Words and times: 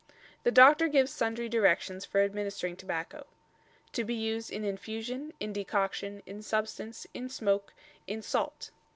The 0.41 0.49
doctor 0.49 0.87
gives 0.87 1.11
sundry 1.11 1.47
directions 1.47 2.05
for 2.05 2.21
administering 2.23 2.75
tobacco 2.75 3.27
"to 3.91 4.03
be 4.03 4.15
used 4.15 4.51
in 4.51 4.65
infusion, 4.65 5.31
in 5.39 5.53
decoction, 5.53 6.23
in 6.25 6.41
substance, 6.41 7.05
in 7.13 7.29
smoke, 7.29 7.71
in 8.07 8.23
salt." 8.23 8.71